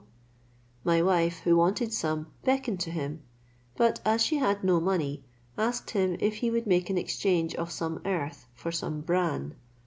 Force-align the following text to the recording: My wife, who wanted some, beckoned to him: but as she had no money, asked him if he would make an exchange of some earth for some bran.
My 0.83 1.03
wife, 1.03 1.41
who 1.41 1.55
wanted 1.55 1.93
some, 1.93 2.25
beckoned 2.43 2.79
to 2.79 2.89
him: 2.89 3.21
but 3.77 3.99
as 4.03 4.23
she 4.25 4.37
had 4.37 4.63
no 4.63 4.79
money, 4.79 5.23
asked 5.59 5.91
him 5.91 6.17
if 6.19 6.37
he 6.37 6.49
would 6.49 6.65
make 6.65 6.89
an 6.89 6.97
exchange 6.97 7.53
of 7.53 7.69
some 7.71 8.01
earth 8.03 8.47
for 8.55 8.71
some 8.71 9.01
bran. 9.01 9.53